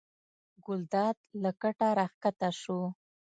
[0.65, 2.79] ګلداد له کټه راکښته شو.